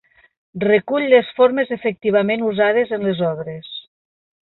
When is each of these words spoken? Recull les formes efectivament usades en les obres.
Recull 0.63 1.05
les 1.11 1.29
formes 1.41 1.75
efectivament 1.77 2.49
usades 2.51 2.99
en 2.99 3.09
les 3.11 3.25
obres. 3.33 3.73